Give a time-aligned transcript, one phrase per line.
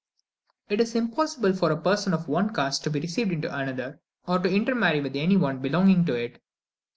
[0.67, 4.39] It is impossible for a person of one caste to be received into another, or
[4.39, 6.41] to intermarry with any one belonging to it.